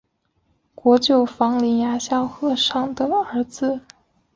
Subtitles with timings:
[0.73, 3.81] 国舅房林牙萧和尚的儿子。